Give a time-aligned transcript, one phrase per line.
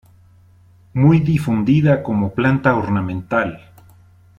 [0.95, 3.71] Muy difundida como planta ornamental.